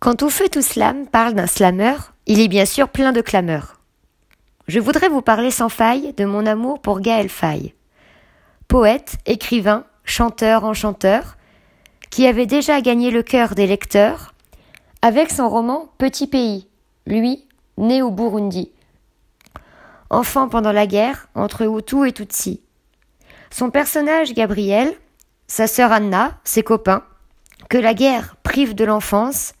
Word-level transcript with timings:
Quand 0.00 0.14
tout 0.14 0.30
feu 0.30 0.48
tout 0.48 0.62
slam 0.62 1.06
parle 1.08 1.34
d'un 1.34 1.48
slammer, 1.48 1.96
il 2.26 2.40
est 2.40 2.48
bien 2.48 2.64
sûr 2.64 2.88
plein 2.88 3.10
de 3.10 3.20
clameurs. 3.20 3.80
Je 4.68 4.78
voudrais 4.78 5.08
vous 5.08 5.22
parler 5.22 5.50
sans 5.50 5.68
faille 5.68 6.12
de 6.12 6.24
mon 6.24 6.46
amour 6.46 6.80
pour 6.80 7.00
Gaël 7.00 7.28
Faye. 7.28 7.74
Poète, 8.68 9.16
écrivain, 9.26 9.84
chanteur, 10.04 10.62
enchanteur, 10.64 11.36
qui 12.10 12.26
avait 12.26 12.46
déjà 12.46 12.80
gagné 12.80 13.10
le 13.10 13.22
cœur 13.24 13.56
des 13.56 13.66
lecteurs 13.66 14.34
avec 15.02 15.30
son 15.30 15.48
roman 15.48 15.88
Petit 15.98 16.28
pays, 16.28 16.68
lui, 17.06 17.46
né 17.76 18.00
au 18.00 18.10
Burundi. 18.12 18.70
Enfant 20.10 20.48
pendant 20.48 20.72
la 20.72 20.86
guerre 20.86 21.28
entre 21.34 21.62
Hutu 21.62 22.06
et 22.06 22.12
Tutsi. 22.12 22.60
Son 23.50 23.70
personnage 23.70 24.32
Gabriel, 24.32 24.94
sa 25.48 25.66
sœur 25.66 25.90
Anna, 25.90 26.38
ses 26.44 26.62
copains, 26.62 27.02
que 27.68 27.78
la 27.78 27.94
guerre 27.94 28.36
prive 28.42 28.74
de 28.74 28.84
l'enfance, 28.84 29.54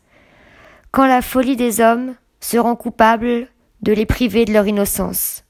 quand 0.92 1.06
la 1.06 1.22
folie 1.22 1.56
des 1.56 1.80
hommes 1.80 2.14
seront 2.40 2.76
coupables 2.76 3.48
de 3.82 3.92
les 3.92 4.06
priver 4.06 4.44
de 4.44 4.52
leur 4.52 4.66
innocence. 4.66 5.44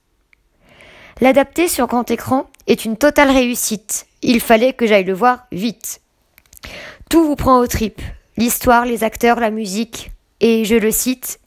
L'adapter 1.21 1.69
sur 1.69 1.87
grand 1.87 2.11
écran 2.11 2.49
est 2.67 2.85
une 2.85 2.97
totale 2.97 3.31
réussite. 3.31 4.07
Il 4.23 4.41
fallait 4.41 4.73
que 4.73 4.87
j'aille 4.87 5.05
le 5.05 5.15
voir 5.15 5.47
vite. 5.51 6.01
Tout 7.11 7.25
vous 7.25 7.37
prend 7.37 7.59
aux 7.59 7.67
tripes. 7.67 8.03
L'histoire, 8.37 8.85
les 8.85 9.03
acteurs, 9.03 9.41
la 9.41 9.51
musique. 9.51 10.12
Et 10.41 10.65
je 10.65 10.77
le 10.77 10.91
cite. 10.91 11.41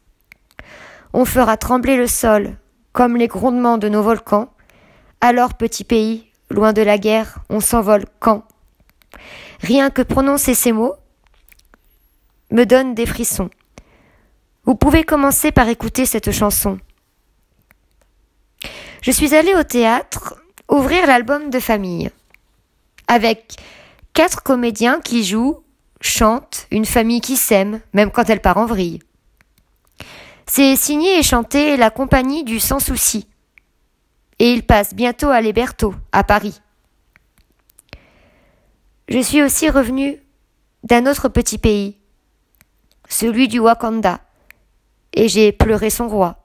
On 1.14 1.26
fera 1.26 1.56
trembler 1.58 1.96
le 1.96 2.08
sol, 2.08 2.58
comme 2.92 3.16
les 3.16 3.28
grondements 3.28 3.78
de 3.78 3.88
nos 3.88 4.02
volcans. 4.02 4.52
Alors, 5.22 5.54
petit 5.54 5.84
pays, 5.84 6.28
loin 6.50 6.74
de 6.74 6.82
la 6.82 6.98
guerre, 6.98 7.40
on 7.50 7.60
s'envole 7.60 8.06
quand? 8.20 8.44
Rien 9.62 9.90
que 9.90 10.02
prononcer 10.02 10.54
ces 10.54 10.72
mots 10.72 10.96
me 12.50 12.66
donne 12.66 12.96
des 12.96 13.06
frissons. 13.06 13.50
Vous 14.66 14.76
pouvez 14.76 15.04
commencer 15.04 15.52
par 15.52 15.68
écouter 15.68 16.06
cette 16.06 16.32
chanson. 16.32 16.80
Je 19.02 19.12
suis 19.12 19.34
allée 19.34 19.56
au 19.56 19.64
théâtre 19.64 20.36
ouvrir 20.70 21.08
l'album 21.08 21.50
de 21.50 21.60
famille 21.60 22.12
avec 23.08 23.56
quatre 24.14 24.44
comédiens 24.44 25.02
qui 25.02 25.24
jouent, 25.24 25.64
chantent, 26.00 26.68
une 26.72 26.86
famille 26.86 27.22
qui 27.22 27.36
s'aime, 27.36 27.82
même 27.94 28.12
quand 28.12 28.30
elle 28.30 28.42
part 28.42 28.58
en 28.58 28.66
vrille. 28.66 29.00
C'est 30.46 30.76
signé 30.76 31.18
et 31.18 31.24
chanté 31.24 31.78
la 31.78 31.90
compagnie 31.90 32.44
du 32.44 32.60
Sans 32.60 32.80
Souci. 32.80 33.28
Et 34.40 34.54
il 34.54 34.64
passe 34.64 34.94
bientôt 34.94 35.30
à 35.30 35.42
Liberto, 35.42 35.94
à 36.12 36.24
Paris. 36.24 36.62
Je 39.08 39.20
suis 39.20 39.42
aussi 39.42 39.70
revenue 39.70 40.22
d'un 40.84 41.06
autre 41.06 41.28
petit 41.28 41.58
pays, 41.58 41.98
celui 43.10 43.48
du 43.48 43.60
Wakanda, 43.60 44.22
et 45.14 45.28
j'ai 45.28 45.52
pleuré 45.52 45.90
son 45.90 46.08
roi. 46.08 46.44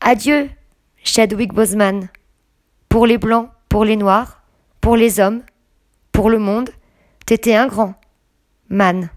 Adieu, 0.00 0.50
Chadwick 1.02 1.52
Boseman, 1.52 2.08
pour 2.88 3.06
les 3.06 3.18
blancs, 3.18 3.48
pour 3.68 3.84
les 3.84 3.96
noirs, 3.96 4.42
pour 4.80 4.96
les 4.96 5.18
hommes, 5.20 5.42
pour 6.12 6.30
le 6.30 6.38
monde, 6.38 6.70
t'étais 7.26 7.54
un 7.54 7.66
grand 7.66 7.94
man. 8.68 9.10